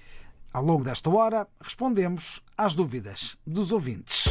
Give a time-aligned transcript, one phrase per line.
[0.50, 4.24] Ao longo desta hora, respondemos às dúvidas dos ouvintes.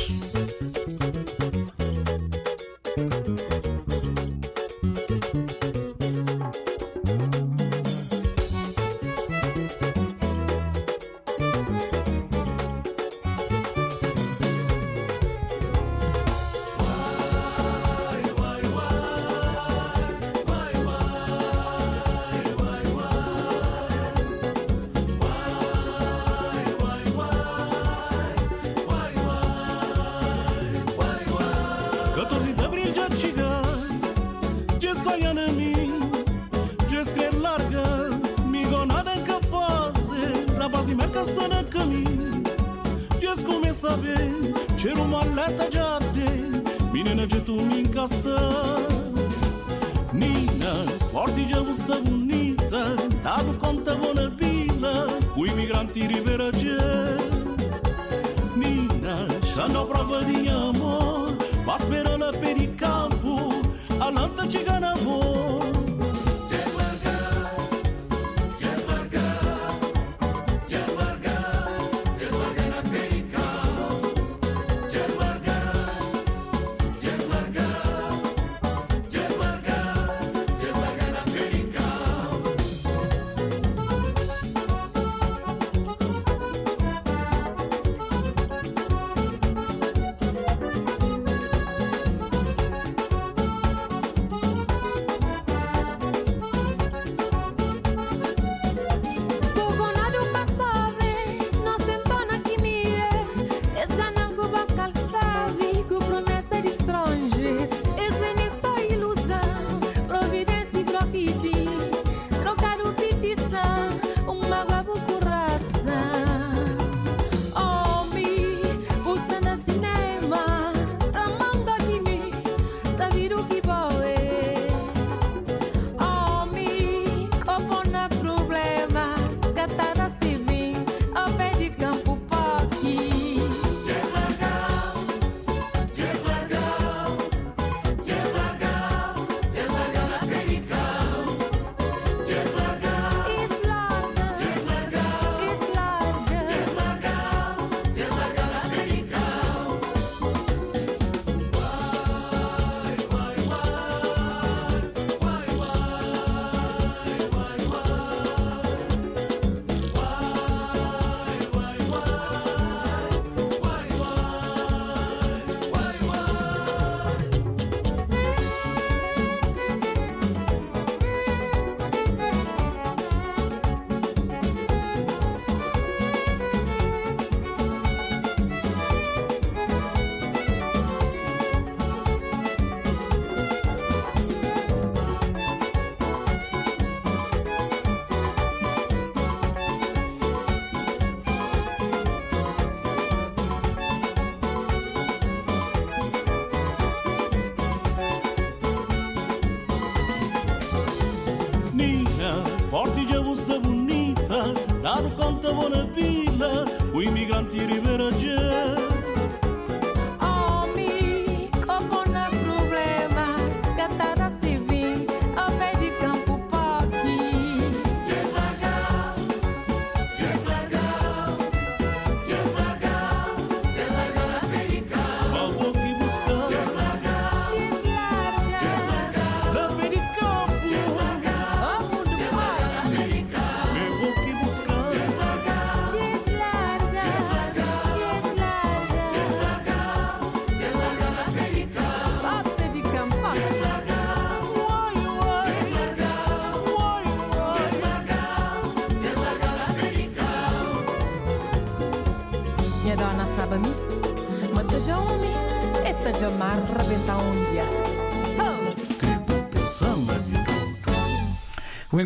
[207.37, 207.76] O imigrante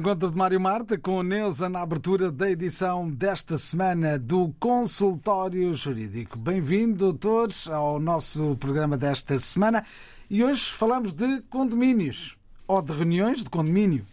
[0.01, 6.39] encontro de Mário Marta com Neuza na abertura da edição desta semana do Consultório Jurídico.
[6.39, 9.85] Bem-vindo, doutores, ao nosso programa desta semana.
[10.27, 12.35] E hoje falamos de condomínios
[12.67, 14.03] ou de reuniões de condomínio.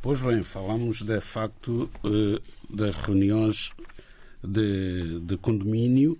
[0.00, 2.40] Pois bem, falamos de facto eh,
[2.70, 3.74] das reuniões
[4.42, 6.18] de, de condomínio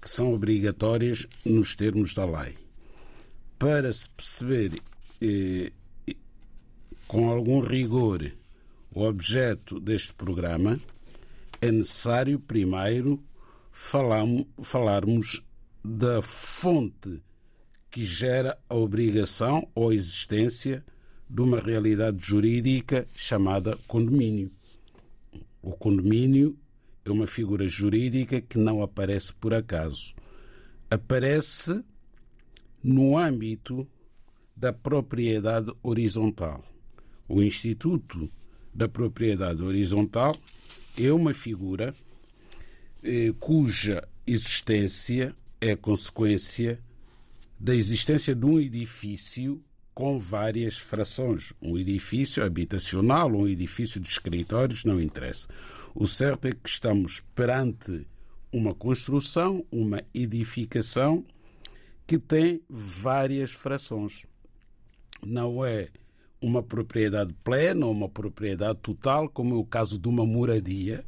[0.00, 2.56] que são obrigatórias nos termos da lei.
[3.58, 4.80] Para se perceber
[5.20, 5.72] eh,
[7.10, 8.32] com algum rigor
[8.94, 10.78] o objeto deste programa,
[11.60, 13.20] é necessário primeiro
[13.72, 15.42] falarmos
[15.84, 17.20] da fonte
[17.90, 20.84] que gera a obrigação ou existência
[21.28, 24.52] de uma realidade jurídica chamada condomínio.
[25.60, 26.56] O condomínio
[27.04, 30.14] é uma figura jurídica que não aparece por acaso.
[30.88, 31.84] Aparece
[32.80, 33.84] no âmbito
[34.56, 36.69] da propriedade horizontal.
[37.32, 38.28] O Instituto
[38.74, 40.34] da Propriedade Horizontal
[40.98, 41.94] é uma figura
[43.04, 46.80] eh, cuja existência é consequência
[47.56, 49.62] da existência de um edifício
[49.94, 51.52] com várias frações.
[51.62, 55.46] Um edifício habitacional, um edifício de escritórios, não interessa.
[55.94, 58.08] O certo é que estamos perante
[58.52, 61.24] uma construção, uma edificação
[62.08, 64.26] que tem várias frações.
[65.24, 65.90] Não é
[66.40, 71.04] uma propriedade plena uma propriedade total, como é o caso de uma moradia,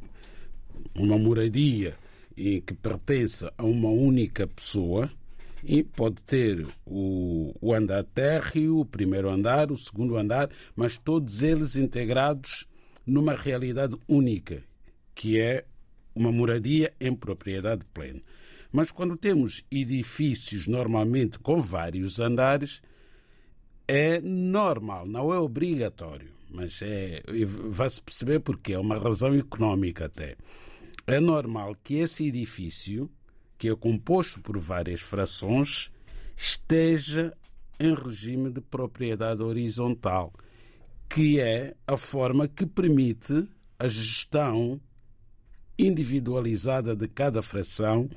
[0.95, 1.95] uma moradia
[2.37, 5.09] em que pertence a uma única pessoa
[5.63, 11.41] e pode ter o, o andar térreo, o primeiro andar, o segundo andar, mas todos
[11.41, 12.67] eles integrados
[13.05, 14.63] numa realidade única,
[15.15, 15.65] que é
[16.15, 18.21] uma moradia em propriedade plena.
[18.71, 22.81] Mas quando temos edifícios normalmente com vários andares,
[23.95, 27.21] é normal, não é obrigatório, mas é,
[27.69, 30.35] vai-se perceber porque é uma razão económica até.
[31.05, 33.07] É normal que esse edifício,
[33.55, 35.91] que é composto por várias frações,
[36.35, 37.37] esteja
[37.79, 40.33] em regime de propriedade horizontal,
[41.07, 43.47] que é a forma que permite
[43.77, 44.81] a gestão
[45.77, 48.09] individualizada de cada fração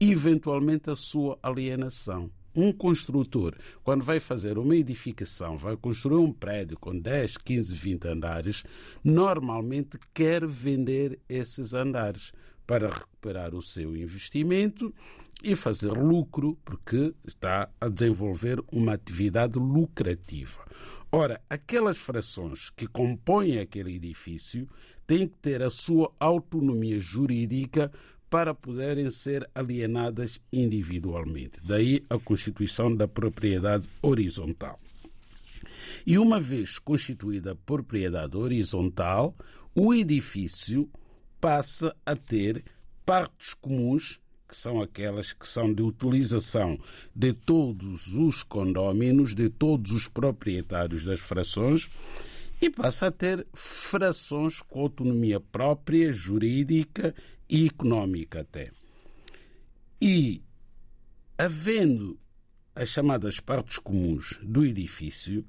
[0.00, 6.32] e, eventualmente, a sua alienação um construtor, quando vai fazer uma edificação, vai construir um
[6.32, 8.64] prédio com 10, 15, 20 andares,
[9.02, 12.32] normalmente quer vender esses andares
[12.66, 14.94] para recuperar o seu investimento
[15.42, 20.64] e fazer lucro, porque está a desenvolver uma atividade lucrativa.
[21.12, 24.68] Ora, aquelas frações que compõem aquele edifício
[25.06, 27.92] têm que ter a sua autonomia jurídica
[28.28, 31.58] para poderem ser alienadas individualmente.
[31.62, 34.80] Daí a constituição da propriedade horizontal.
[36.06, 39.34] E uma vez constituída a propriedade horizontal,
[39.74, 40.90] o edifício
[41.40, 42.64] passa a ter
[43.06, 46.78] partes comuns, que são aquelas que são de utilização
[47.14, 51.88] de todos os condóminos, de todos os proprietários das frações,
[52.60, 57.14] e passa a ter frações com autonomia própria, jurídica
[57.48, 58.70] e económica até.
[60.00, 60.42] E,
[61.38, 62.18] havendo
[62.74, 65.44] as chamadas partes comuns do edifício,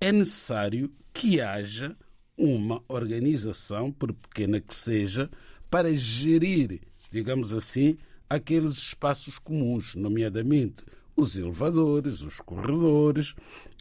[0.00, 1.96] é necessário que haja
[2.36, 5.30] uma organização, por pequena que seja,
[5.68, 6.80] para gerir,
[7.10, 10.82] digamos assim, aqueles espaços comuns, nomeadamente
[11.14, 13.34] os elevadores, os corredores,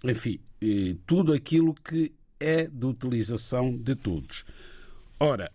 [0.04, 0.40] enfim,
[1.06, 4.44] tudo aquilo que é de utilização de todos.
[5.20, 5.52] Ora,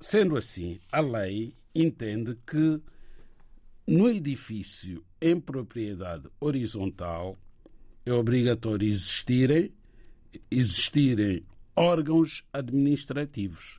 [0.00, 2.80] Sendo assim, a lei entende que
[3.86, 7.36] no edifício em propriedade horizontal
[8.06, 9.70] é obrigatório existirem,
[10.50, 11.44] existirem
[11.76, 13.78] órgãos administrativos,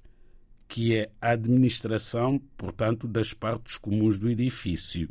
[0.67, 5.09] que é a administração, portanto, das partes comuns do edifício.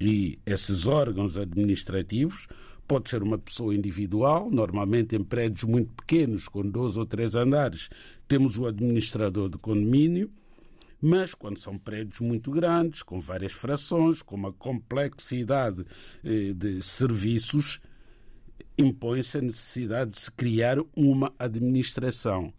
[0.00, 2.46] E esses órgãos administrativos
[2.86, 7.88] pode ser uma pessoa individual, normalmente em prédios muito pequenos, com dois ou três andares,
[8.32, 10.30] temos o administrador de condomínio,
[10.98, 15.84] mas quando são prédios muito grandes, com várias frações, com uma complexidade
[16.24, 17.78] eh, de serviços,
[18.78, 22.54] impõe-se a necessidade de se criar uma administração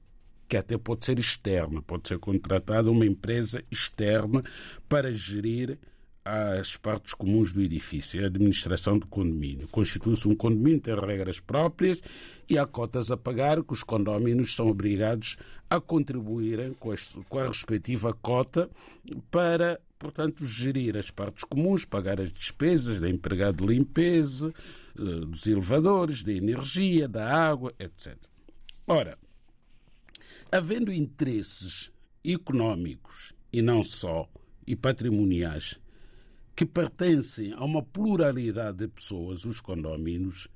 [0.47, 4.43] que até pode ser externa, pode ser contratada uma empresa externa
[4.87, 5.79] para gerir
[6.25, 9.67] as partes comuns do edifício, a administração do condomínio.
[9.67, 12.01] Constitui-se um condomínio, tem regras próprias
[12.49, 15.37] e há cotas a pagar que os condóminos são obrigados
[15.69, 16.93] a contribuírem com,
[17.27, 18.69] com a respectiva cota
[19.29, 24.53] para, portanto, gerir as partes comuns, pagar as despesas da empregado de limpeza,
[24.97, 28.15] eh, dos elevadores, da energia, da água, etc.
[28.87, 29.17] Ora,
[30.49, 31.91] havendo interesses
[32.23, 34.29] económicos e não só,
[34.65, 35.79] e patrimoniais,
[36.55, 40.47] que pertencem a uma pluralidade de pessoas, os condóminos,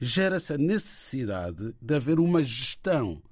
[0.00, 3.22] gera-se a necessidade de haver uma gestão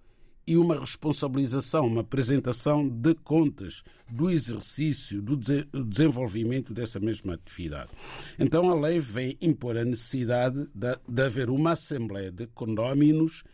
[0.47, 7.91] e uma responsabilização, uma apresentação de contas do exercício, do desenvolvimento dessa mesma atividade.
[8.39, 13.45] Então a lei vem impor a necessidade de, de haver uma Assembleia de Condóminos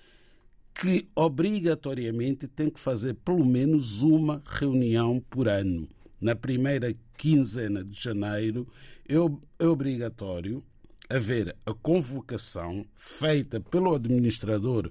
[0.74, 5.88] que obrigatoriamente tem que fazer pelo menos uma reunião por ano.
[6.20, 8.66] Na primeira quinzena de janeiro
[9.08, 10.64] é obrigatório
[11.08, 14.90] haver a convocação feita pelo administrador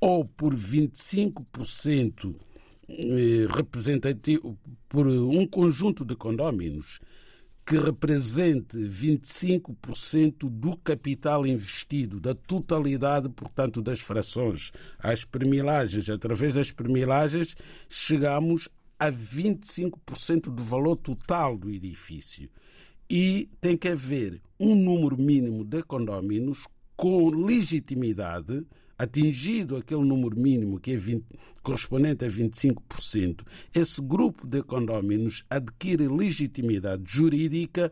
[0.00, 2.34] ou por 25%
[2.88, 6.98] eh, representativo por um conjunto de condóminos
[7.64, 14.72] que represente 25% do capital investido, da totalidade, portanto, das frações.
[14.98, 17.54] Às permilagens, através das permilagens,
[17.88, 18.68] chegamos
[19.02, 22.48] a 25% do valor total do edifício.
[23.10, 28.64] E tem que haver um número mínimo de condóminos com legitimidade
[28.96, 31.26] atingido aquele número mínimo que é 20,
[31.64, 33.44] correspondente a 25%,
[33.74, 37.90] esse grupo de condóminos adquire legitimidade jurídica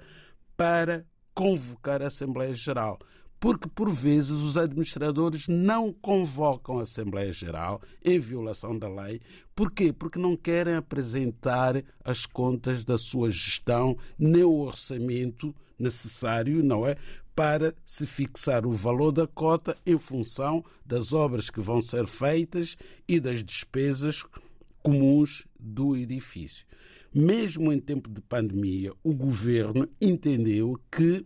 [0.56, 3.00] para convocar a Assembleia Geral.
[3.40, 9.20] Porque, por vezes, os administradores não convocam a Assembleia Geral em violação da lei.
[9.54, 9.92] Porquê?
[9.92, 16.96] Porque não querem apresentar as contas da sua gestão, nem o orçamento necessário, não é?
[17.34, 22.76] para se fixar o valor da cota em função das obras que vão ser feitas
[23.08, 24.22] e das despesas
[24.82, 26.66] comuns do edifício.
[27.14, 31.24] Mesmo em tempo de pandemia, o governo entendeu que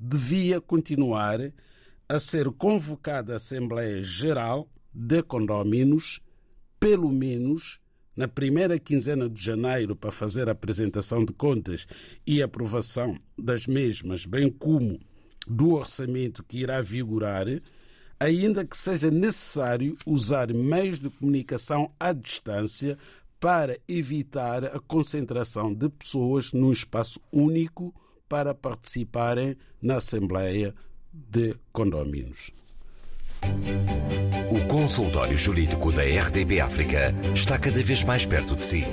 [0.00, 1.52] devia continuar
[2.08, 6.20] a ser convocada a Assembleia Geral de Condóminos,
[6.80, 7.78] pelo menos
[8.16, 11.86] na primeira quinzena de janeiro, para fazer a apresentação de contas
[12.26, 14.98] e aprovação das mesmas, bem como
[15.46, 17.46] do orçamento que irá vigorar,
[18.18, 22.98] ainda que seja necessário usar meios de comunicação à distância
[23.38, 27.94] para evitar a concentração de pessoas num espaço único
[28.30, 30.72] para participarem na Assembleia
[31.12, 32.52] de Condóminos.
[34.52, 38.84] O consultório jurídico da RDB África está cada vez mais perto de si.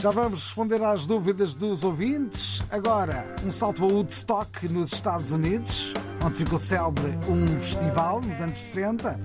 [0.01, 2.63] Já vamos responder às dúvidas dos ouvintes.
[2.71, 5.93] Agora, um salto a Woodstock, nos Estados Unidos,
[6.25, 9.21] onde ficou célebre um festival nos anos 60.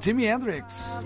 [0.00, 1.02] Jimi Hendrix.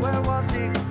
[0.00, 0.87] Where was he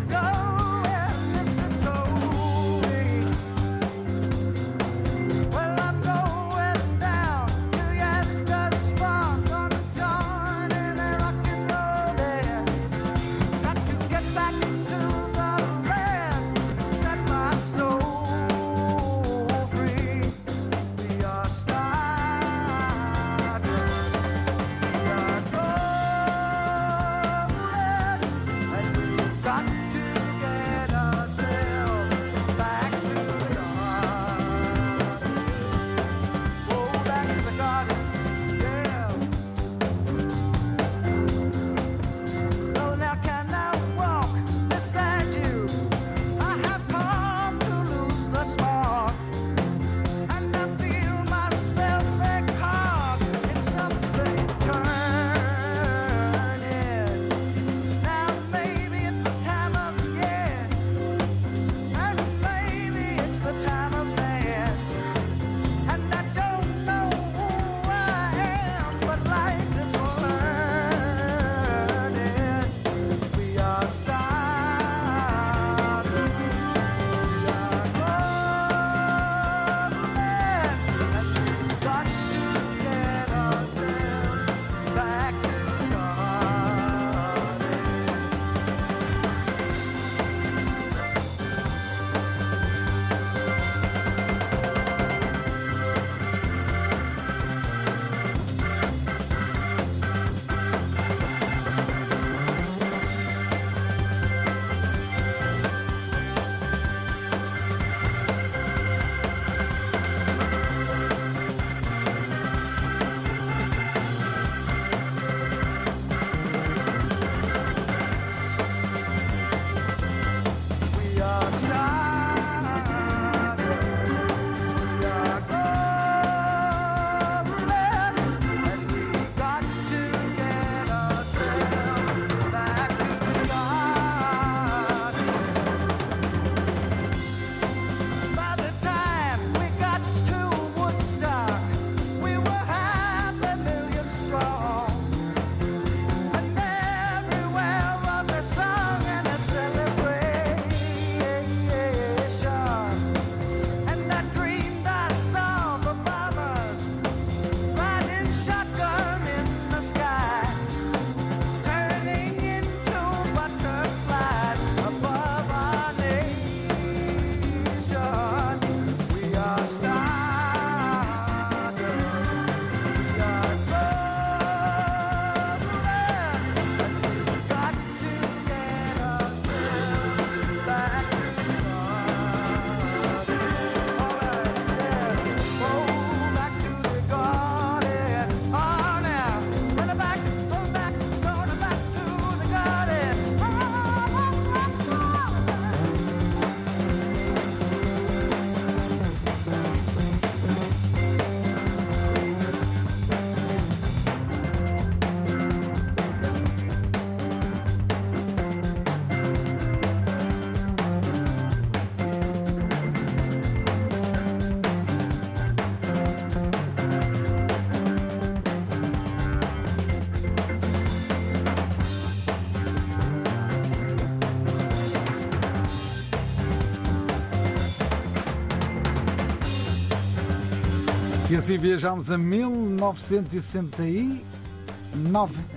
[231.37, 234.21] assim viajámos a 1969.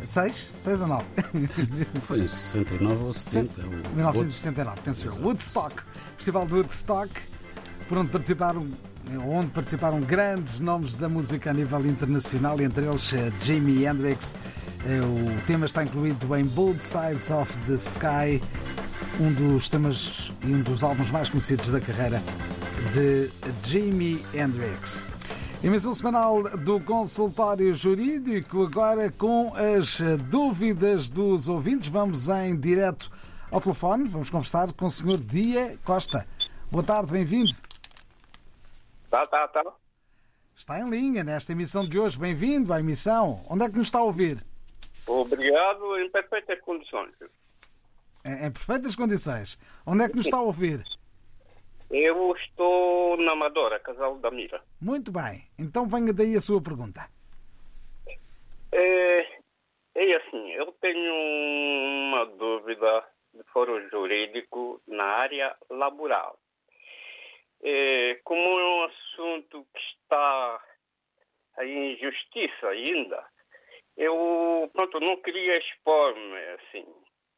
[0.04, 0.50] 6?
[0.58, 1.04] 6 ou 9?
[2.06, 3.60] Foi em 69 ou 70.
[3.66, 5.14] o- 1969, penso eu.
[5.22, 5.74] Woodstock,
[6.16, 7.10] Festival de Woodstock,
[7.88, 8.68] por onde participaram,
[9.26, 14.34] onde participaram grandes nomes da música a nível internacional, entre eles eh, Jimi Hendrix.
[14.86, 18.42] Eh, O tema está incluído em Both Sides of the Sky,
[19.20, 22.22] um dos temas e um dos álbuns mais conhecidos da carreira
[22.92, 23.30] de
[23.66, 25.10] Jimi Hendrix.
[25.62, 29.98] Emissão semanal do consultório jurídico, agora com as
[30.30, 31.88] dúvidas dos ouvintes.
[31.88, 33.10] Vamos em direto
[33.52, 35.18] ao telefone, vamos conversar com o Sr.
[35.18, 36.26] Dia Costa.
[36.70, 37.50] Boa tarde, bem-vindo.
[39.10, 39.62] Tá, tá, tá.
[40.56, 43.44] Está em linha nesta emissão de hoje, bem-vindo à emissão.
[43.46, 44.42] Onde é que nos está a ouvir?
[45.06, 47.12] Obrigado, em perfeitas condições.
[48.24, 49.58] Em perfeitas condições.
[49.84, 50.82] Onde é que nos está a ouvir?
[51.90, 54.62] Eu estou na Amadora, Casal da Mira.
[54.80, 55.44] Muito bem.
[55.58, 57.00] Então venha daí a sua pergunta.
[58.72, 59.20] É,
[59.96, 66.38] é assim, eu tenho uma dúvida de foro jurídico na área laboral.
[67.62, 70.64] É, como é um assunto que está
[71.62, 73.26] em justiça ainda,
[73.96, 76.86] eu pronto, não queria expor-me assim.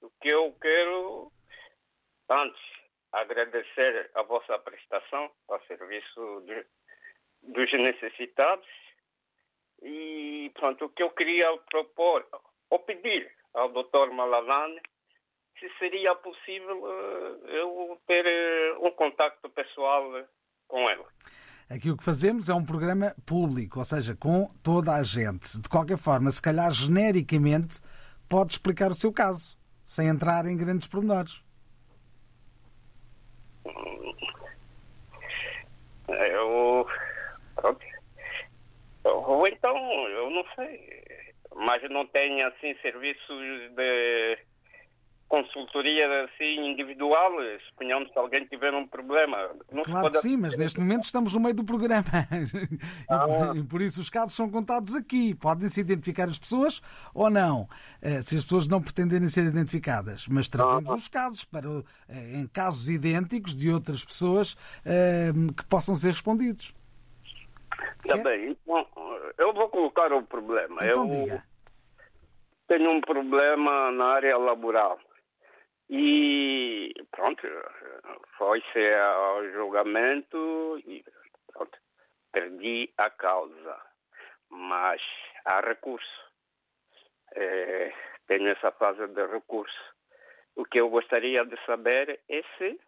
[0.02, 1.32] O que eu quero,
[2.30, 2.71] antes,
[3.12, 6.66] agradecer a vossa prestação ao serviço de-
[7.42, 8.66] dos necessitados
[9.82, 12.26] e pronto, o que eu queria propor
[12.70, 14.10] ou pedir ao Dr.
[14.12, 14.80] Malalane
[15.58, 20.10] se seria possível eh, eu ter eh, um contacto pessoal
[20.66, 21.06] com ela.
[21.70, 25.60] Aqui o que fazemos é um programa público, ou seja, com toda a gente.
[25.60, 27.80] De qualquer forma, se calhar genericamente,
[28.28, 31.42] pode explicar o seu caso, sem entrar em grandes pormenores.
[36.08, 36.86] Eu.
[39.04, 39.76] Ou então,
[40.08, 41.02] eu não sei.
[41.54, 43.40] Mas não tem assim serviços
[43.76, 44.38] de
[45.32, 47.32] consultoria assim individual.
[47.70, 49.38] Suponhamos que alguém tiver um problema.
[49.72, 52.04] Não Claro pode que sim, mas neste momento estamos no meio do programa.
[53.08, 53.52] Ah.
[53.56, 55.34] E por isso os casos são contados aqui.
[55.34, 56.80] Podem-se identificar as pessoas
[57.14, 57.68] ou não,
[58.00, 60.26] eh, se as pessoas não pretenderem ser identificadas.
[60.28, 60.94] Mas trazemos Ah.
[60.94, 61.68] os casos para,
[62.08, 66.74] eh, em casos idênticos de outras pessoas eh, que possam ser respondidos.
[68.06, 68.22] Tá É?
[68.22, 68.86] bem, então,
[69.38, 70.76] eu vou colocar o problema.
[70.84, 71.44] Então eu diga.
[72.68, 74.98] tenho um problema na área laboral.
[75.94, 77.46] E pronto,
[78.38, 81.04] foi-se ao julgamento e
[81.52, 81.78] pronto,
[82.32, 83.78] perdi a causa.
[84.48, 85.02] Mas
[85.44, 86.32] há recurso.
[87.34, 87.92] Eh,
[88.26, 89.94] tenho essa fase de recurso.
[90.56, 92.80] O que eu gostaria de saber é se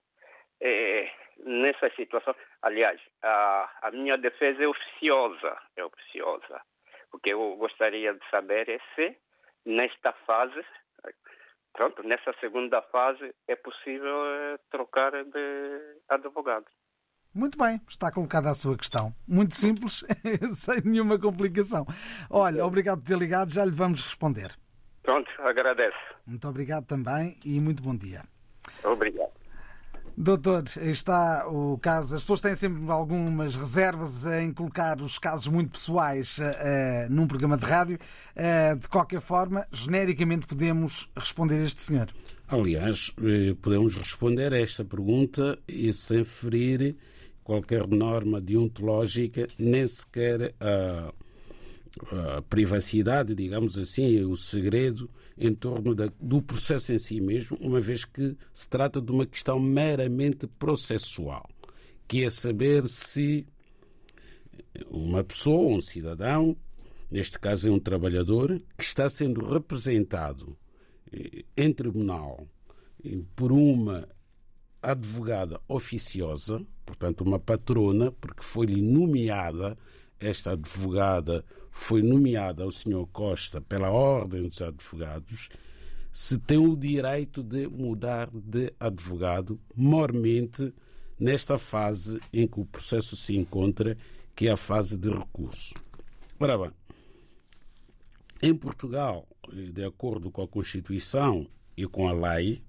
[0.62, 1.12] eh,
[1.44, 6.58] nessa situação, aliás, a, a minha defesa é oficiosa, é oficiosa.
[7.12, 9.14] O que eu gostaria de saber é se
[9.66, 10.64] nesta fase,
[11.74, 16.64] pronto, nessa segunda fase é possível eh, trocar de advogado.
[17.34, 19.12] Muito bem, está colocada a sua questão.
[19.26, 20.04] Muito simples,
[20.54, 21.84] sem nenhuma complicação.
[22.30, 24.56] Olha, obrigado por ter ligado, já lhe vamos responder.
[25.02, 25.98] Pronto, agradeço.
[26.24, 28.22] Muito obrigado também e muito bom dia.
[28.84, 29.23] Obrigado.
[30.16, 32.14] Doutor, está o caso.
[32.14, 37.56] As pessoas têm sempre algumas reservas em colocar os casos muito pessoais eh, num programa
[37.56, 37.98] de rádio.
[38.36, 42.08] Eh, de qualquer forma, genericamente podemos responder a este senhor.
[42.46, 43.12] Aliás,
[43.60, 46.96] podemos responder a esta pergunta e sem ferir
[47.42, 51.12] qualquer norma deontológica, nem sequer a,
[52.36, 57.80] a privacidade, digamos assim, o segredo em torno da- do processo em si mesmo, uma
[57.80, 61.48] vez que se trata de uma questão meramente processual,
[62.08, 63.46] que é saber se
[64.90, 66.56] uma pessoa, um cidadão,
[67.10, 70.56] neste caso é um trabalhador, que está sendo representado
[71.12, 72.46] eh, em tribunal
[73.04, 74.08] eh, por uma
[74.82, 79.78] advogada oficiosa, portanto uma patrona, porque foi-lhe nomeada,
[80.20, 81.44] esta advogada
[81.76, 83.04] foi nomeada ao Sr.
[83.12, 85.48] Costa pela Ordem dos Advogados,
[86.12, 90.72] se tem o direito de mudar de advogado, mormente
[91.18, 93.98] nesta fase em que o processo se encontra,
[94.36, 95.74] que é a fase de recurso.
[96.38, 96.70] Ora bem,
[98.40, 101.44] em Portugal, de acordo com a Constituição
[101.76, 102.62] e com a lei,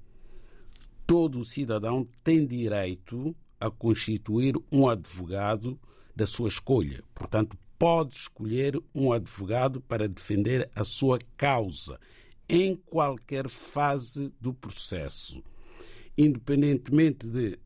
[1.06, 5.80] todo cidadão tem direito a constituir um advogado
[6.16, 7.04] da sua escolha.
[7.14, 12.00] Portanto, pode escolher um advogado para defender a sua causa
[12.48, 15.44] em qualquer fase do processo,
[16.18, 17.60] independentemente de,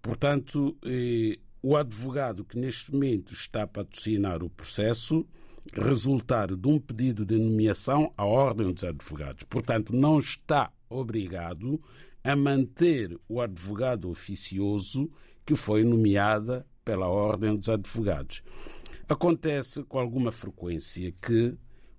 [0.00, 5.26] portanto, eh, o advogado que neste momento está a patrocinar o processo
[5.74, 9.44] resultar de um pedido de nomeação à Ordem dos Advogados.
[9.44, 11.80] Portanto, não está obrigado
[12.24, 15.10] a manter o advogado oficioso
[15.44, 18.42] que foi nomeada pela Ordem dos Advogados.
[19.10, 21.56] Acontece com alguma frequência que,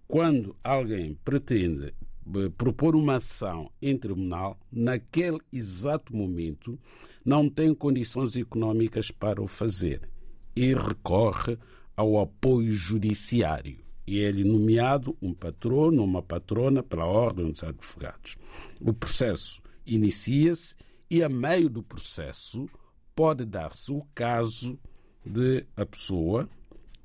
[0.07, 6.79] quando alguém pretende eh, propor uma ação em tribunal, naquele exato momento
[7.25, 10.07] não tem condições económicas para o fazer
[10.55, 11.57] e recorre
[11.97, 13.79] ao apoio judiciário.
[14.05, 18.37] E é-lhe nomeado um patrono ou uma patrona pela Ordem dos Advogados.
[18.79, 20.75] O processo inicia-se
[21.09, 22.69] e, a meio do processo,
[23.15, 24.79] pode dar-se o caso
[25.25, 26.47] de a pessoa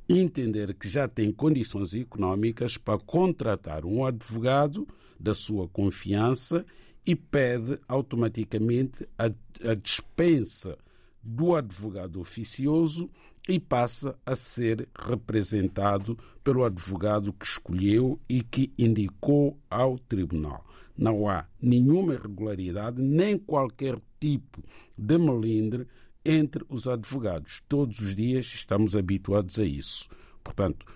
[0.09, 4.87] entender que já tem condições económicas para contratar um advogado
[5.19, 6.65] da sua confiança
[7.07, 9.27] e pede automaticamente a,
[9.71, 10.77] a dispensa
[11.23, 13.11] do advogado oficioso
[13.49, 20.65] e passa a ser representado pelo advogado que escolheu e que indicou ao tribunal.
[20.97, 24.63] Não há nenhuma irregularidade nem qualquer tipo
[24.97, 25.87] de melindre
[26.25, 27.63] entre os advogados.
[27.69, 30.09] Todos os dias estamos habituados a isso.
[30.43, 30.87] Portanto,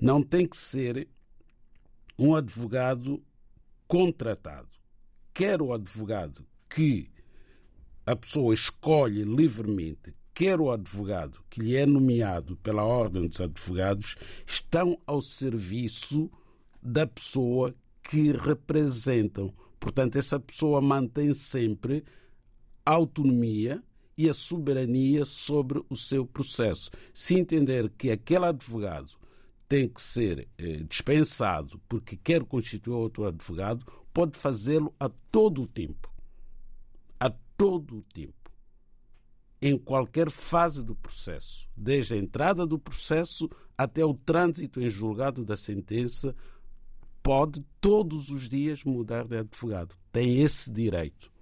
[0.00, 1.08] não tem que ser
[2.18, 3.22] um advogado
[3.86, 4.68] contratado.
[5.34, 7.10] Quer o advogado que
[8.06, 14.16] a pessoa escolhe livremente, quer o advogado que lhe é nomeado pela Ordem dos Advogados,
[14.46, 16.30] estão ao serviço
[16.82, 19.52] da pessoa que representam.
[19.80, 22.04] Portanto, essa pessoa mantém sempre
[22.84, 23.82] a autonomia
[24.16, 26.90] e a soberania sobre o seu processo.
[27.12, 29.12] Se entender que aquele advogado
[29.68, 35.66] tem que ser eh, dispensado porque quer constituir outro advogado, pode fazê-lo a todo o
[35.66, 36.10] tempo.
[37.20, 38.32] A todo o tempo.
[39.60, 45.44] Em qualquer fase do processo, desde a entrada do processo até o trânsito em julgado
[45.44, 46.34] da sentença,
[47.22, 49.96] pode todos os dias mudar de advogado.
[50.12, 51.32] Tem esse direito.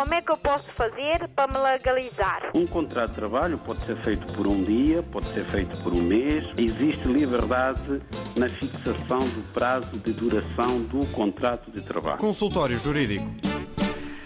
[0.00, 2.52] Como é que eu posso fazer para me legalizar?
[2.54, 6.00] Um contrato de trabalho pode ser feito por um dia, pode ser feito por um
[6.00, 6.42] mês.
[6.56, 8.00] Existe liberdade
[8.34, 12.16] na fixação do prazo de duração do contrato de trabalho.
[12.16, 13.26] Consultório Jurídico.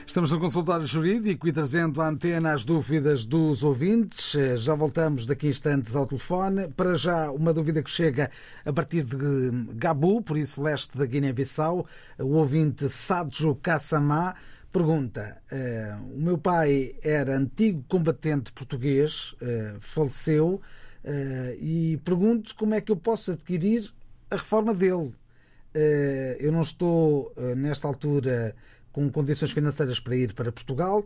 [0.07, 4.33] Estamos no consultório jurídico e trazendo à antena as dúvidas dos ouvintes.
[4.37, 6.69] Eh, Já voltamos daqui a instantes ao telefone.
[6.69, 8.31] Para já, uma dúvida que chega
[8.65, 9.17] a partir de
[9.75, 11.85] Gabu, por isso leste da Guiné-Bissau.
[12.21, 14.37] O ouvinte Sadjo Kassamá
[14.75, 20.61] pergunta: eh, O meu pai era antigo combatente português, eh, faleceu,
[21.05, 23.95] eh, e pergunto como é que eu posso adquirir
[24.31, 25.15] a reforma dele.
[26.39, 28.55] Eu não estou, nesta altura,
[28.93, 31.05] com condições financeiras para ir para Portugal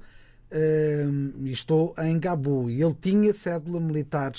[1.41, 2.69] e estou em Gabu.
[2.71, 4.33] E ele tinha cédula militar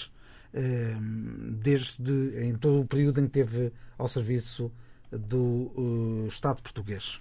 [1.64, 4.72] desde em todo o período em que teve ao serviço
[5.12, 7.20] do Estado português.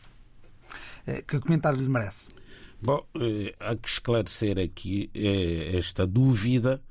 [1.08, 2.28] Eh, Que comentário lhe merece?
[2.82, 6.82] Bom, eh, há que esclarecer aqui eh, esta dúvida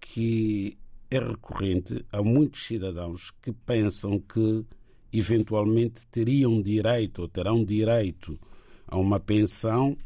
[0.00, 0.78] que
[1.10, 4.66] é recorrente a muitos cidadãos que pensam que
[5.12, 8.38] eventualmente teriam direito ou terão direito
[8.86, 9.96] a uma pensão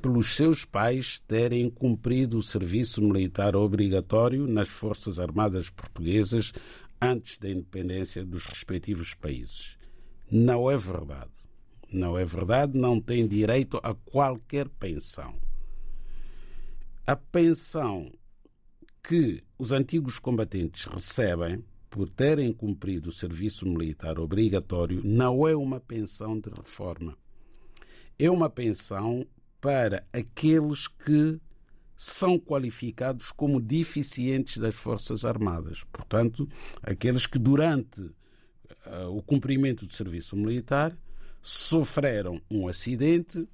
[0.00, 6.52] pelos seus pais terem cumprido o serviço militar obrigatório nas Forças Armadas Portuguesas
[7.00, 9.76] antes da independência dos respectivos países.
[10.30, 11.39] Não é verdade.
[11.92, 15.34] Não é verdade, não tem direito a qualquer pensão.
[17.06, 18.12] A pensão
[19.02, 25.80] que os antigos combatentes recebem por terem cumprido o serviço militar obrigatório não é uma
[25.80, 27.16] pensão de reforma.
[28.16, 29.26] É uma pensão
[29.60, 31.40] para aqueles que
[31.96, 35.84] são qualificados como deficientes das Forças Armadas.
[35.84, 36.48] Portanto,
[36.82, 40.96] aqueles que durante uh, o cumprimento do serviço militar
[41.42, 43.48] sofreram um acidente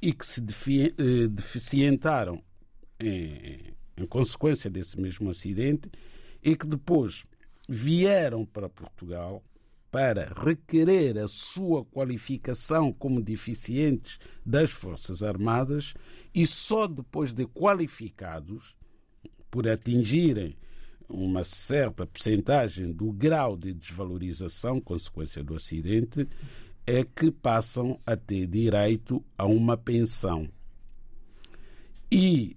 [0.00, 2.42] e que se eh, deficientaram
[2.98, 5.90] em, em consequência desse mesmo acidente
[6.42, 7.24] e que depois
[7.68, 9.42] vieram para Portugal
[9.90, 15.94] para requerer a sua qualificação como deficientes das Forças Armadas
[16.32, 18.76] e só depois de qualificados,
[19.50, 20.56] por atingirem
[21.08, 26.28] uma certa percentagem do grau de desvalorização consequência do acidente,
[26.86, 30.48] é que passam a ter direito a uma pensão.
[32.10, 32.56] E,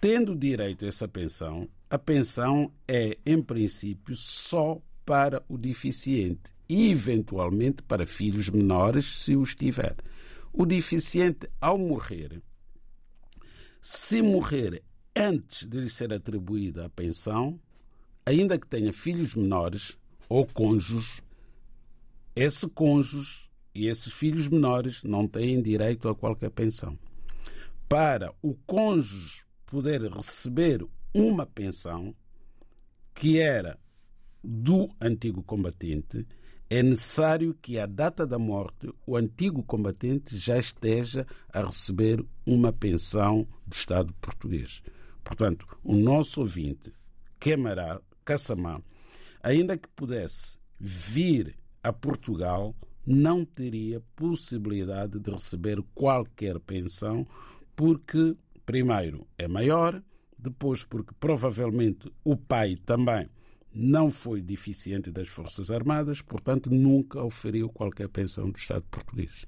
[0.00, 6.90] tendo direito a essa pensão, a pensão é, em princípio, só para o deficiente e,
[6.90, 9.96] eventualmente, para filhos menores, se os tiver.
[10.52, 12.42] O deficiente, ao morrer,
[13.80, 14.82] se morrer
[15.16, 17.58] antes de lhe ser atribuída a pensão,
[18.26, 19.96] ainda que tenha filhos menores
[20.28, 21.22] ou cônjuges,
[22.38, 26.96] esse cônjuge e esses filhos menores não têm direito a qualquer pensão.
[27.88, 32.14] Para o cônjuge poder receber uma pensão,
[33.12, 33.76] que era
[34.42, 36.24] do antigo combatente,
[36.70, 42.72] é necessário que à data da morte o antigo combatente já esteja a receber uma
[42.72, 44.80] pensão do Estado português.
[45.24, 46.92] Portanto, o nosso ouvinte,
[47.40, 48.80] Quemará, Cassamá,
[49.42, 52.74] ainda que pudesse vir a Portugal,
[53.06, 57.26] não teria possibilidade de receber qualquer pensão,
[57.74, 58.36] porque,
[58.66, 60.02] primeiro, é maior,
[60.38, 63.28] Depois, porque provavelmente o pai também
[63.74, 69.46] não foi deficiente das Forças Armadas, portanto, nunca oferiu qualquer pensão do Estado português.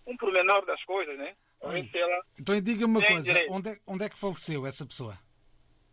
[0.08, 1.36] um, pormenor das coisas, né?
[1.62, 2.22] Ela...
[2.38, 3.52] Então diga-me uma coisa, direito.
[3.52, 5.18] onde é, onde é que faleceu essa pessoa?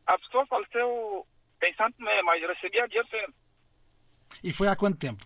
[0.06, 1.26] A pessoa faleceu
[1.64, 3.34] em Santo Tomé, mas recebia dinheiro sempre.
[4.44, 5.26] E foi há quanto tempo?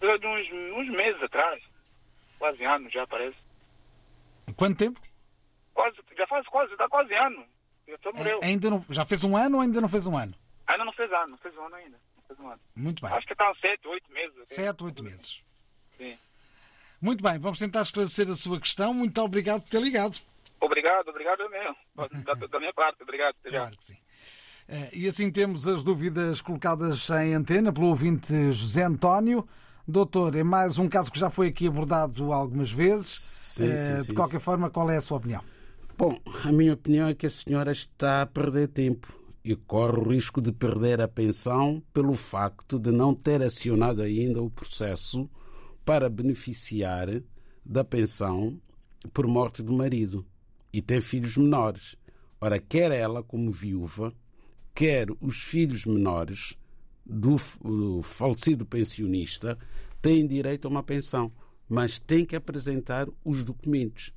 [0.00, 1.62] Pelo de uns, uns meses atrás.
[2.38, 3.36] Quase ano já parece.
[4.56, 5.00] Quanto tempo?
[5.72, 7.46] Quase, já faz quase, dá quase ano.
[7.86, 10.34] É, Ainda não, já fez um ano ou ainda não fez um ano?
[10.66, 11.98] Ainda não fez ano, não fez um ano ainda.
[12.16, 12.60] Não fez um ano.
[12.74, 13.12] Muito bem.
[13.12, 14.32] Acho que está sete, oito meses.
[14.34, 14.46] ok?
[14.46, 15.40] Sete, oito meses.
[15.98, 16.18] Sim.
[17.00, 18.94] Muito bem, vamos tentar esclarecer a sua questão.
[18.94, 20.16] Muito obrigado por ter ligado.
[20.60, 21.76] Obrigado, obrigado mesmo.
[22.24, 23.34] Da, da minha parte, obrigado.
[23.42, 23.96] Claro que sim.
[24.68, 29.46] Eh, E assim temos as dúvidas colocadas em antena pelo ouvinte José António.
[29.86, 33.08] Doutor, é mais um caso que já foi aqui abordado algumas vezes.
[33.08, 34.14] Sim, Eh, sim, De sim.
[34.14, 35.44] qualquer forma, qual é a sua opinião?
[35.96, 40.08] Bom, a minha opinião é que a senhora está a perder tempo e corre o
[40.08, 45.30] risco de perder a pensão pelo facto de não ter acionado ainda o processo
[45.84, 47.06] para beneficiar
[47.64, 48.60] da pensão
[49.12, 50.26] por morte do marido
[50.72, 51.94] e tem filhos menores.
[52.40, 54.12] Ora, quer ela, como viúva,
[54.74, 56.58] quer os filhos menores
[57.06, 59.56] do, do falecido pensionista
[60.02, 61.30] têm direito a uma pensão,
[61.68, 64.12] mas têm que apresentar os documentos.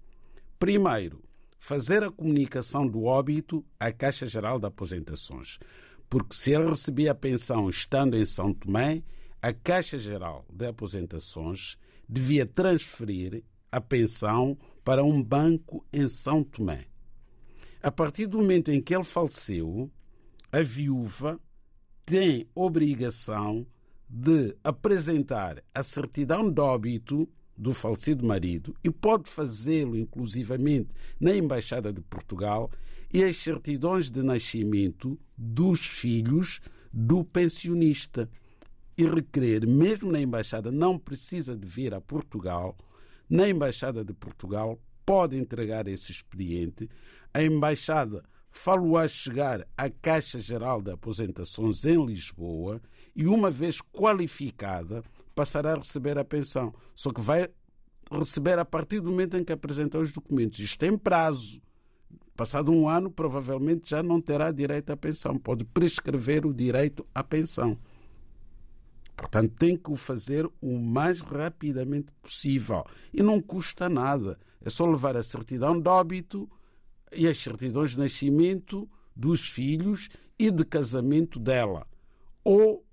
[0.57, 1.26] Primeiro,
[1.57, 5.59] fazer a comunicação do óbito à Caixa Geral de Aposentações,
[6.09, 9.03] porque se ele recebia a pensão estando em São Tomé,
[9.41, 16.87] a Caixa Geral de Aposentações devia transferir a pensão para um banco em São Tomé.
[17.81, 19.91] A partir do momento em que ele faleceu,
[20.51, 21.39] a viúva
[22.05, 23.67] tem obrigação
[24.09, 30.89] de apresentar a certidão de óbito do falecido marido e pode fazê-lo inclusivamente
[31.19, 32.69] na Embaixada de Portugal
[33.11, 36.59] e as certidões de nascimento dos filhos
[36.93, 38.29] do pensionista.
[38.97, 42.75] E requerer, mesmo na Embaixada, não precisa de vir a Portugal,
[43.29, 46.89] na Embaixada de Portugal pode entregar esse expediente,
[47.33, 52.81] a Embaixada falo-a chegar à Caixa Geral de Aposentações em Lisboa
[53.15, 55.03] e, uma vez qualificada,
[55.38, 56.73] passará a receber a pensão.
[56.95, 57.47] Só que vai
[58.12, 60.58] receber a partir do momento em que apresentar os documentos.
[60.58, 61.62] Isto tem prazo.
[62.36, 65.38] Passado um ano, provavelmente já não terá direito à pensão.
[65.38, 67.77] Pode prescrever o direito à pensão.
[69.15, 72.83] Portanto, tem que o fazer o mais rapidamente possível.
[73.13, 74.40] E não custa nada.
[74.65, 76.50] É só levar a certidão de óbito
[77.15, 81.85] e as certidões de nascimento dos filhos e de casamento dela.
[82.44, 82.83] Ou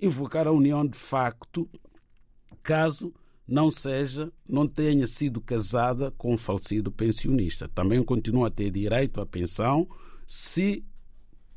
[0.00, 1.68] invocar a união de facto,
[2.62, 3.12] caso
[3.46, 7.68] não seja, não tenha sido casada com um falecido pensionista.
[7.68, 9.88] Também continua a ter direito à pensão
[10.26, 10.84] se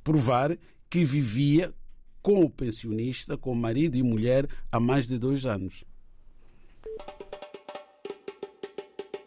[0.04, 0.58] provar
[0.90, 1.74] que vivia
[2.22, 5.86] com o pensionista, com marido e mulher, há mais de dois anos.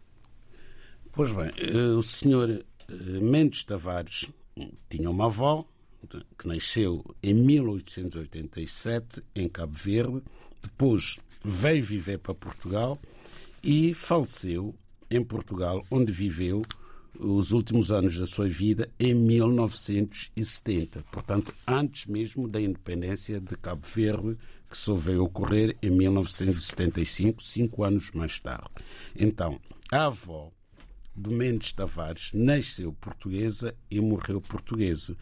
[1.12, 4.30] Pois bem, eh, o senhor Mendes Tavares
[4.88, 5.66] tinha uma avó
[6.38, 10.22] que nasceu em 1887 em Cabo Verde,
[10.62, 12.98] depois veio viver para Portugal
[13.62, 14.74] e faleceu
[15.10, 16.62] em Portugal, onde viveu
[17.18, 23.86] os últimos anos da sua vida em 1970, portanto, antes mesmo da independência de Cabo
[23.86, 24.38] Verde,
[24.70, 28.70] que só veio ocorrer em 1975, cinco anos mais tarde.
[29.16, 29.60] Então,
[29.90, 30.52] a avó
[31.18, 35.16] do Mendes Tavares nasceu portuguesa e morreu portuguesa.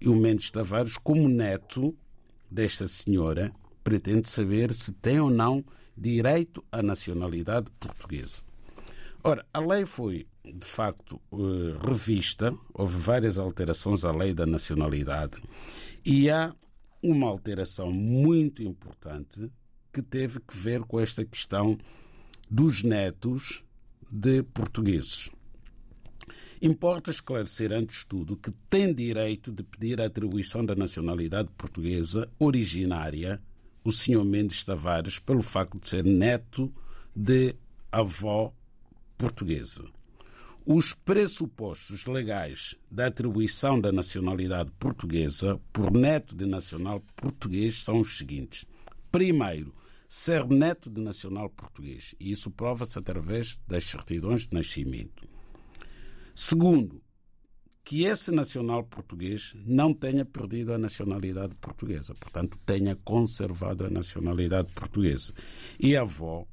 [0.00, 1.96] E o Mendes Tavares, como neto
[2.48, 5.64] desta senhora, pretende saber se tem ou não
[5.96, 8.42] direito à nacionalidade portuguesa.
[9.24, 15.42] Ora, a lei foi, de facto, eh, revista, houve várias alterações à lei da nacionalidade
[16.04, 16.54] e há
[17.02, 19.50] uma alteração muito importante
[19.92, 21.76] que teve que ver com esta questão
[22.48, 23.64] dos netos
[24.12, 25.30] de portugueses.
[26.60, 32.30] Importa esclarecer, antes de tudo, que tem direito de pedir a atribuição da nacionalidade portuguesa
[32.38, 33.42] originária
[33.84, 34.24] o Sr.
[34.24, 36.72] Mendes Tavares pelo facto de ser neto
[37.14, 37.54] de
[37.90, 38.54] avó
[39.18, 39.84] portuguesa.
[40.64, 48.16] Os pressupostos legais da atribuição da nacionalidade portuguesa por neto de nacional português são os
[48.16, 48.64] seguintes.
[49.10, 49.74] Primeiro,
[50.14, 55.26] ser neto de nacional português, e isso prova-se através das certidões de nascimento.
[56.34, 57.00] Segundo,
[57.82, 64.70] que esse nacional português não tenha perdido a nacionalidade portuguesa, portanto, tenha conservado a nacionalidade
[64.74, 65.32] portuguesa.
[65.80, 66.46] E a avó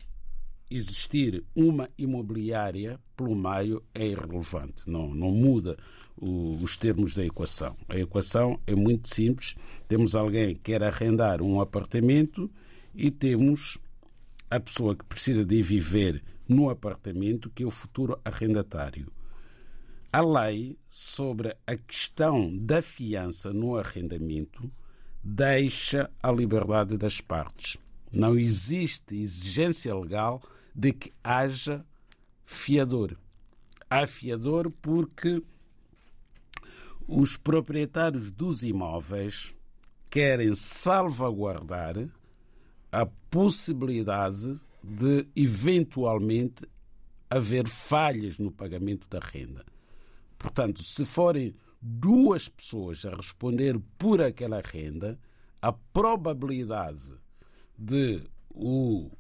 [0.70, 5.78] existir uma imobiliária pelo meio é irrelevante, não, não muda
[6.16, 7.76] o- os termos da equação.
[7.88, 9.56] A equação é muito simples.
[9.88, 12.52] Temos alguém que quer arrendar um apartamento
[12.94, 13.78] e temos
[14.50, 19.12] a pessoa que precisa de viver no apartamento, que é o futuro arrendatário.
[20.12, 24.72] A lei sobre a questão da fiança no arrendamento
[25.24, 27.78] deixa a liberdade das partes.
[28.12, 30.42] Não existe exigência legal
[30.74, 31.86] de que haja
[32.44, 33.16] fiador.
[33.88, 35.44] Há fiador porque
[37.08, 39.56] os proprietários dos imóveis
[40.10, 42.10] querem salvaguardar
[42.92, 46.68] a possibilidade de eventualmente
[47.30, 49.64] haver falhas no pagamento da renda.
[50.40, 55.20] Portanto, se forem duas pessoas a responder por aquela renda,
[55.62, 57.14] a probabilidade
[57.78, 58.24] de
[58.56, 59.12] o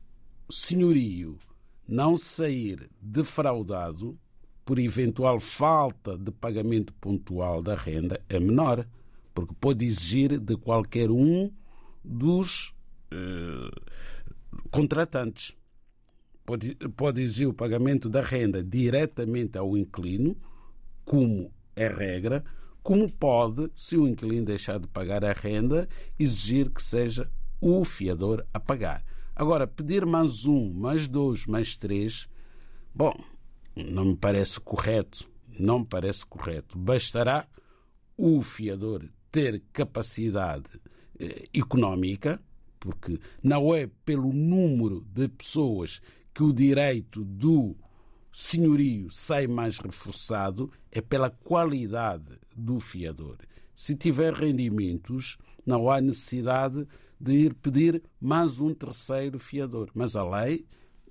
[0.49, 1.37] senhorio
[1.87, 4.17] não sair defraudado
[4.65, 8.87] por eventual falta de pagamento pontual da renda é menor,
[9.33, 11.51] porque pode exigir de qualquer um
[12.03, 12.73] dos
[13.11, 13.71] eh,
[14.69, 15.57] contratantes.
[16.45, 20.35] Pode, pode exigir o pagamento da renda diretamente ao inquilino,
[21.09, 22.45] como é regra,
[22.83, 25.89] como pode, se o inquilino deixar de pagar a renda,
[26.19, 27.27] exigir que seja
[27.59, 29.03] o fiador a pagar.
[29.35, 32.29] Agora, pedir mais um, mais dois, mais três,
[32.93, 33.11] bom,
[33.75, 35.27] não me parece correto.
[35.59, 36.77] Não me parece correto.
[36.77, 37.47] Bastará
[38.15, 40.69] o fiador ter capacidade
[41.19, 42.39] eh, económica,
[42.79, 46.01] porque não é pelo número de pessoas
[46.35, 47.75] que o direito do
[48.31, 53.37] senhorio sai mais reforçado, é pela qualidade do fiador.
[53.75, 56.87] Se tiver rendimentos, não há necessidade
[57.19, 59.89] de ir pedir mais um terceiro fiador.
[59.93, 60.65] Mas a lei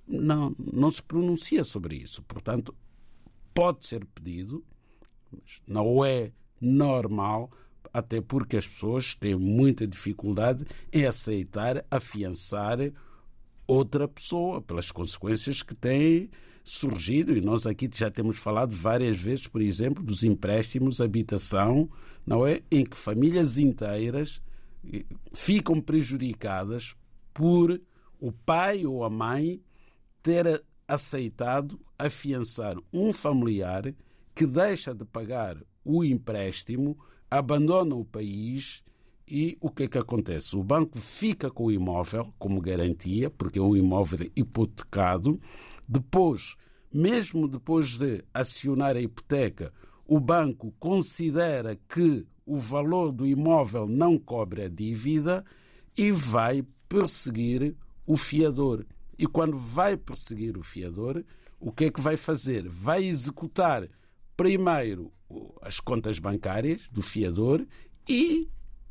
[0.07, 2.23] não, não se pronuncia sobre isso.
[2.23, 2.75] Portanto,
[3.53, 4.63] pode ser pedido,
[5.31, 7.51] mas não é normal,
[7.93, 12.77] até porque as pessoas têm muita dificuldade em aceitar, afiançar
[13.67, 16.29] outra pessoa, pelas consequências que têm
[16.69, 21.89] surgido, e nós aqui já temos falado várias vezes, por exemplo, dos empréstimos habitação,
[22.23, 22.61] não é?
[22.69, 24.39] Em que famílias inteiras
[24.93, 25.03] eh,
[25.33, 26.95] ficam prejudicadas
[27.33, 27.81] por
[28.19, 29.59] o pai ou a mãe
[30.21, 33.91] ter aceitado afiançar um familiar
[34.35, 36.95] que deixa de pagar o empréstimo,
[37.31, 38.83] abandona o país
[39.29, 40.55] e o que é que acontece?
[40.55, 45.39] O banco fica com o imóvel como garantia, porque é um imóvel hipotecado.
[45.87, 46.55] Depois,
[46.91, 49.71] mesmo depois de acionar a hipoteca,
[50.07, 55.45] o banco considera que o valor do imóvel não cobre a dívida
[55.95, 57.75] e vai perseguir
[58.07, 58.83] o fiador.
[59.17, 61.23] E quando vai perseguir o fiador,
[61.59, 62.67] o que é que vai fazer?
[62.67, 63.87] Vai executar
[64.35, 65.11] primeiro
[65.61, 67.67] as contas bancárias do fiador
[68.07, 68.49] e,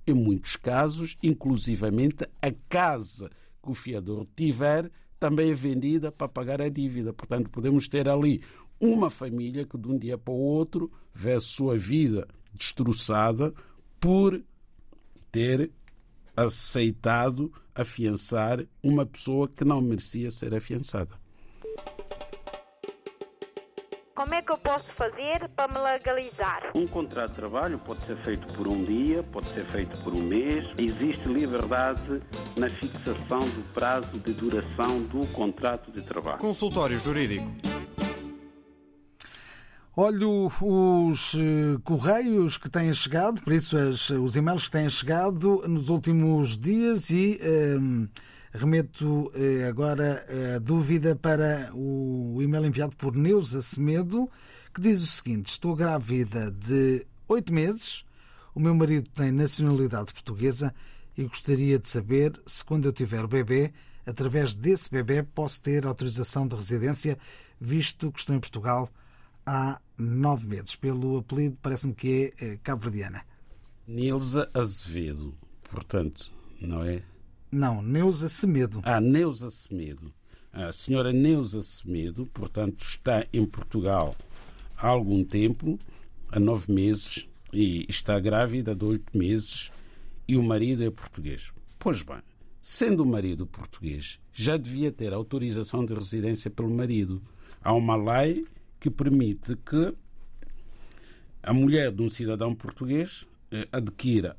[0.08, 3.30] em muitos casos, inclusivamente a casa
[3.62, 7.12] que o fiador tiver também é vendida para pagar a dívida.
[7.12, 8.40] Portanto, podemos ter ali
[8.80, 13.52] uma família que de um dia para o outro vê a sua vida destroçada
[14.00, 14.40] por
[15.30, 15.70] ter
[16.36, 21.18] aceitado afiançar uma pessoa que não merecia ser afiançada.
[24.18, 26.72] Como é que eu posso fazer para me legalizar?
[26.74, 30.20] Um contrato de trabalho pode ser feito por um dia, pode ser feito por um
[30.20, 30.66] mês.
[30.76, 32.20] Existe liberdade
[32.58, 36.38] na fixação do prazo de duração do contrato de trabalho.
[36.38, 37.46] Consultório Jurídico.
[39.96, 45.62] Olho os eh, correios que têm chegado, por isso as- os e-mails que têm chegado
[45.68, 48.08] nos últimos dias e ehm,
[48.58, 54.28] remeto eh, agora a dúvida para o e-mail enviado por Neuza Semedo,
[54.74, 58.04] que diz o seguinte: Estou grávida de oito meses,
[58.54, 60.74] o meu marido tem nacionalidade portuguesa
[61.16, 63.72] e gostaria de saber se, quando eu tiver o bebê,
[64.04, 67.16] através desse bebê, posso ter autorização de residência,
[67.60, 68.90] visto que estou em Portugal
[69.46, 70.74] há nove meses.
[70.74, 73.22] Pelo apelido, parece-me que é eh, cabo-verdiana.
[73.86, 75.34] Nilza Azevedo,
[75.70, 77.02] portanto, não é?
[77.50, 78.80] Não, Neuza Semedo.
[78.82, 80.12] Ah, Neuza Semedo.
[80.52, 84.14] A senhora Neuza Semedo, portanto, está em Portugal
[84.76, 85.78] há algum tempo,
[86.30, 89.70] há nove meses, e está grávida de oito meses,
[90.26, 91.50] e o marido é português.
[91.78, 92.20] Pois bem,
[92.60, 97.22] sendo o marido português, já devia ter autorização de residência pelo marido.
[97.62, 98.46] Há uma lei
[98.78, 99.94] que permite que
[101.42, 104.36] a mulher de um cidadão português eh, adquira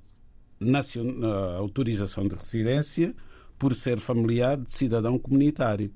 [1.57, 3.15] autorização de residência
[3.57, 5.91] por ser familiar de cidadão comunitário.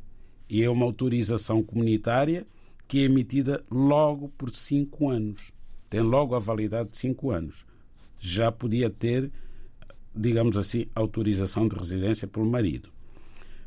[0.50, 2.46] E é uma autorização comunitária
[2.88, 5.52] que é emitida logo por cinco anos.
[5.90, 7.66] Tem logo a validade de cinco anos.
[8.20, 9.32] Já podia ter,
[10.16, 12.90] digamos assim, autorização de residência pelo marido.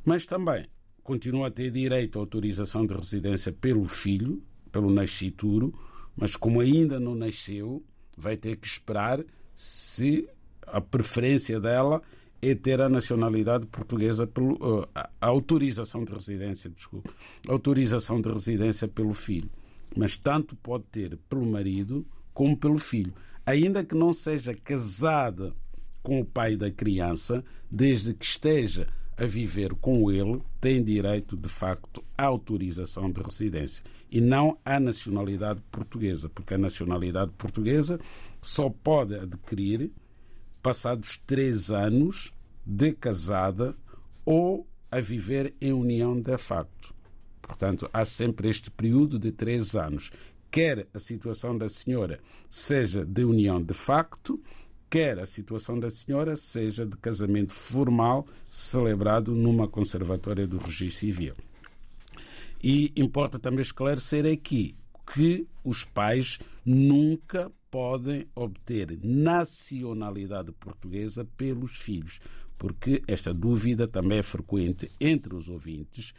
[0.04, 0.66] Mas também
[1.02, 5.72] continua a ter direito à autorização de residência pelo filho, pelo nascituro,
[6.16, 7.84] mas como ainda não nasceu,
[8.16, 9.24] vai ter que esperar
[9.54, 10.28] se
[10.66, 12.02] a preferência dela
[12.42, 17.10] é ter a nacionalidade portuguesa pelo uh, a autorização de residência, desculpe,
[17.48, 19.50] a autorização de residência pelo filho.
[19.96, 23.14] Mas tanto pode ter pelo marido como pelo filho,
[23.46, 25.54] ainda que não seja casada
[26.02, 28.86] com o pai da criança, desde que esteja
[29.16, 34.78] a viver com ele, tem direito, de facto, à autorização de residência e não à
[34.78, 37.98] nacionalidade portuguesa, porque a nacionalidade portuguesa
[38.42, 39.90] só pode adquirir
[40.66, 42.32] passados três anos
[42.66, 43.76] de casada
[44.24, 46.92] ou a viver em união de facto.
[47.40, 50.10] Portanto, há sempre este período de três anos.
[50.50, 52.18] Quer a situação da senhora
[52.50, 54.42] seja de união de facto,
[54.90, 61.34] quer a situação da senhora seja de casamento formal celebrado numa conservatória do registro civil.
[62.60, 64.74] E importa também esclarecer aqui
[65.14, 72.20] que os pais nunca podem obter nacionalidade portuguesa pelos filhos,
[72.56, 76.14] porque esta dúvida também é frequente entre os ouvintes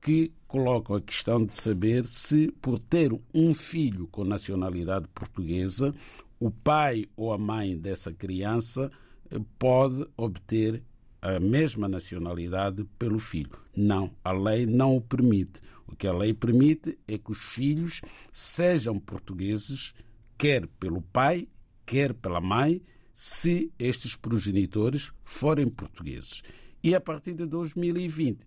[0.00, 5.92] que colocam a questão de saber se, por ter um filho com nacionalidade portuguesa,
[6.38, 8.88] o pai ou a mãe dessa criança
[9.32, 10.80] eh, pode obter
[11.20, 13.58] a mesma nacionalidade pelo filho.
[13.76, 15.60] Não, a lei não o permite.
[15.88, 18.00] O que a lei permite é que os filhos
[18.30, 19.92] sejam portugueses,
[20.40, 21.46] quer pelo pai,
[21.84, 22.80] quer pela mãe,
[23.12, 26.42] se estes progenitores forem portugueses.
[26.82, 28.46] E a partir de 2020,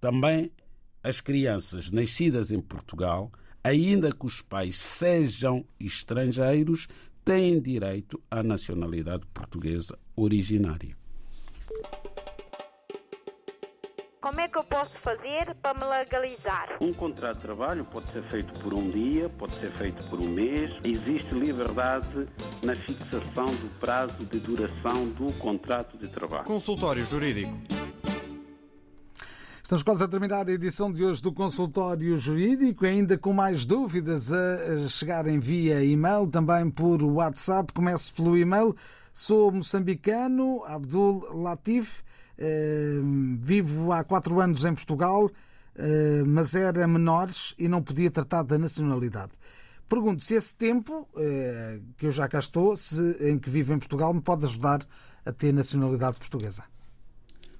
[0.00, 0.50] também
[1.02, 3.30] as crianças nascidas em Portugal,
[3.62, 6.88] ainda que os pais sejam estrangeiros,
[7.22, 10.96] têm direito à nacionalidade portuguesa originária.
[14.24, 16.78] Como é que eu posso fazer para me legalizar?
[16.80, 20.26] Um contrato de trabalho pode ser feito por um dia, pode ser feito por um
[20.26, 20.70] mês.
[20.82, 22.26] Existe liberdade
[22.64, 26.44] na fixação do prazo de duração do contrato de trabalho.
[26.44, 27.52] Consultório Jurídico.
[29.62, 34.32] Estamos quase a terminar a edição de hoje do Consultório Jurídico, ainda com mais dúvidas
[34.32, 37.74] a chegarem via e-mail, também por WhatsApp.
[37.74, 38.74] Começo pelo e-mail.
[39.12, 42.02] Sou moçambicano, Abdul Latif,
[43.40, 45.30] vivo há quatro anos em Portugal,
[45.76, 49.32] eh, mas era menores e não podia tratar da nacionalidade.
[49.88, 53.78] Pergunto se esse tempo, eh, que eu já cá estou, se, em que vivo em
[53.78, 54.86] Portugal, me pode ajudar
[55.24, 56.64] a ter nacionalidade portuguesa.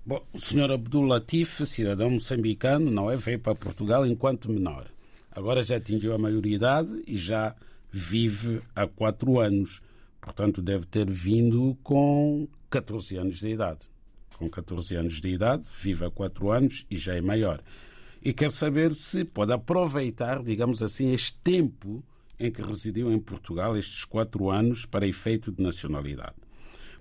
[0.06, 0.70] Bom, o Sr.
[0.70, 3.16] Abdul Latif, cidadão moçambicano, não é?
[3.16, 4.86] Veio para Portugal enquanto menor.
[5.30, 7.54] Agora já atingiu a maioridade e já
[7.90, 9.80] vive há quatro anos.
[10.20, 13.80] Portanto, deve ter vindo com 14 anos de idade.
[14.38, 17.62] Com 14 anos de idade, vive há quatro anos e já é maior.
[18.22, 22.02] E quer saber se pode aproveitar, digamos assim, este tempo
[22.38, 26.34] em que residiu em Portugal, estes quatro anos, para efeito de nacionalidade.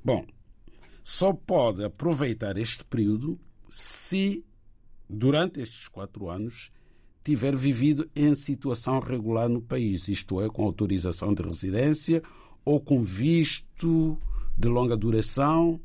[0.04, 0.26] Bom,
[1.04, 4.44] só pode aproveitar este período se,
[5.10, 6.72] durante estes quatro anos,
[7.24, 12.22] tiver vivido em situação regular no país, isto é, com autorização de residência
[12.66, 14.18] ou com visto
[14.58, 15.80] de longa duração.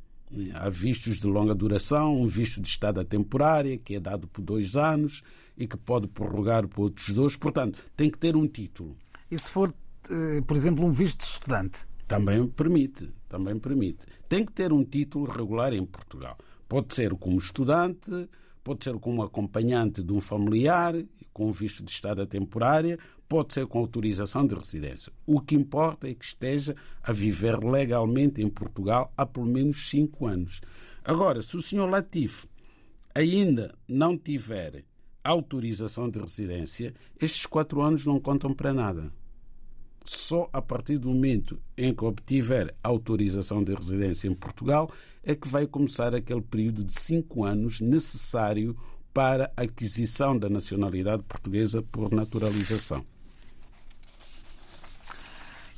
[0.55, 4.77] Há vistos de longa duração, um visto de estada temporária, que é dado por dois
[4.77, 5.23] anos
[5.57, 7.37] e que pode prorrogar por outros dois.
[7.37, 8.97] Portanto, tem que ter um título.
[9.31, 9.75] E se for,
[10.11, 11.81] eh, por exemplo, um visto de estudante?
[12.07, 14.07] Também permite, também permite.
[14.29, 16.39] Tem que ter um título regular em Portugal.
[16.69, 18.29] Pode ser como estudante,
[18.63, 20.95] pode ser como acompanhante de um familiar,
[21.33, 22.99] com visto de estada temporária,
[23.29, 25.13] pode ser com autorização de residência.
[25.27, 30.27] O que importa é que esteja a viver legalmente em Portugal há pelo menos cinco
[30.27, 30.61] anos.
[31.05, 31.89] Agora, se o Sr.
[31.89, 32.47] Latif
[33.15, 34.85] ainda não tiver
[35.23, 39.13] autorização de residência, estes quatro anos não contam para nada
[40.09, 44.91] só a partir do momento em que obtiver autorização de residência em Portugal
[45.23, 48.75] é que vai começar aquele período de cinco anos necessário
[49.13, 53.05] para a aquisição da nacionalidade portuguesa por naturalização.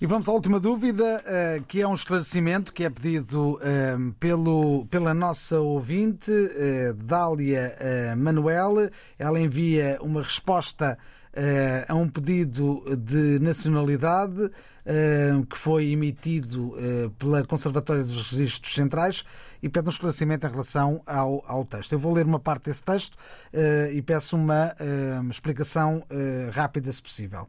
[0.01, 4.87] E vamos à última dúvida, eh, que é um esclarecimento que é pedido eh, pelo,
[4.87, 7.77] pela nossa ouvinte, eh, Dália
[8.17, 8.89] Manuel.
[9.19, 10.97] Ela envia uma resposta
[11.87, 14.51] a um pedido de nacionalidade
[15.49, 16.75] que foi emitido
[17.19, 19.25] pela Conservatória dos Registros Centrais
[19.63, 21.93] e pede um esclarecimento em relação ao, ao texto.
[21.93, 23.17] Eu vou ler uma parte desse texto
[23.93, 24.75] e peço uma,
[25.21, 26.03] uma explicação
[26.53, 27.47] rápida, se possível.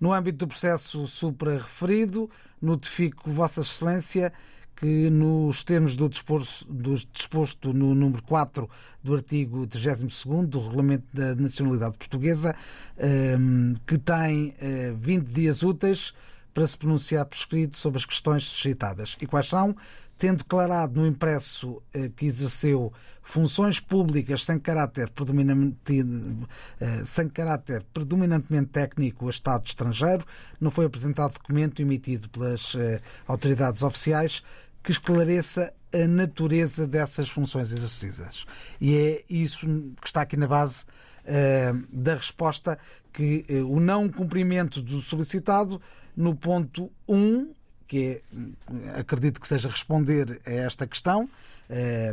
[0.00, 2.30] No âmbito do processo supra-referido,
[2.60, 4.32] notifico Vossa Excelência
[4.76, 8.68] que nos termos do disposto, do disposto no número 4
[9.02, 12.56] do artigo 32 do Regulamento da Nacionalidade Portuguesa,
[12.98, 16.12] ehm, que tem eh, 20 dias úteis
[16.52, 19.16] para se pronunciar por escrito sobre as questões suscitadas.
[19.20, 19.76] E quais são?
[20.24, 22.90] Tendo declarado no impresso eh, que exerceu
[23.22, 25.12] funções públicas sem caráter,
[26.80, 30.24] eh, sem caráter predominantemente técnico a Estado estrangeiro,
[30.58, 34.42] não foi apresentado documento emitido pelas eh, autoridades oficiais
[34.82, 38.46] que esclareça a natureza dessas funções exercidas.
[38.80, 39.66] E é isso
[40.00, 40.86] que está aqui na base
[41.90, 42.78] da resposta
[43.12, 45.80] que o não cumprimento do solicitado
[46.14, 47.54] no ponto 1,
[47.86, 48.22] que
[48.86, 51.28] é, acredito que seja responder a esta questão,
[51.68, 52.12] eh,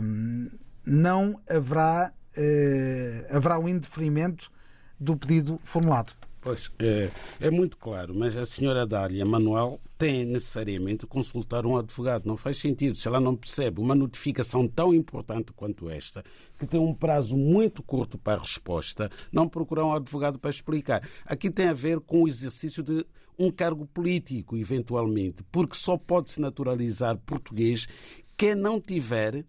[0.85, 4.51] não haverá, eh, haverá o indeferimento
[4.99, 6.13] do pedido formulado.
[6.41, 7.09] Pois, é,
[7.39, 12.25] é muito claro, mas a senhora Dália Manuel tem necessariamente consultar um advogado.
[12.25, 12.95] Não faz sentido.
[12.95, 16.23] Se ela não percebe uma notificação tão importante quanto esta,
[16.57, 21.07] que tem um prazo muito curto para a resposta, não procurar um advogado para explicar.
[21.23, 23.05] Aqui tem a ver com o exercício de
[23.41, 27.87] um cargo político, eventualmente, porque só pode se naturalizar português
[28.37, 29.45] quem não tiver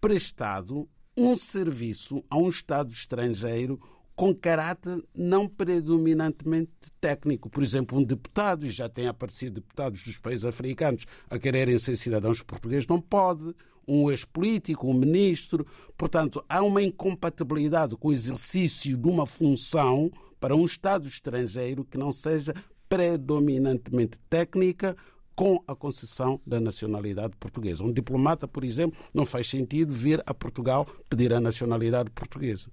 [0.00, 3.80] prestado um serviço a um Estado estrangeiro
[4.14, 6.70] com caráter não predominantemente
[7.00, 7.50] técnico.
[7.50, 11.96] Por exemplo, um deputado, e já tem aparecido deputados dos países africanos a quererem ser
[11.96, 13.54] cidadãos portugueses, não pode.
[13.86, 15.66] Um ex-político, um ministro.
[15.98, 21.98] Portanto, há uma incompatibilidade com o exercício de uma função para um Estado estrangeiro que
[21.98, 22.54] não seja
[22.92, 24.94] predominantemente técnica
[25.34, 27.82] com a concessão da nacionalidade portuguesa.
[27.82, 32.68] Um diplomata, por exemplo, não faz sentido vir a Portugal pedir a nacionalidade portuguesa.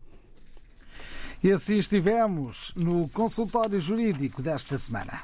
[1.41, 5.23] E assim estivemos no consultório jurídico desta semana.